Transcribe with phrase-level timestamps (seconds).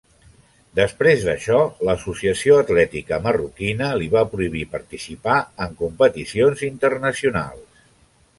[0.77, 7.81] Després d'això, l'associació atlètica marroquina li va prohibir participar en competicions internacionals.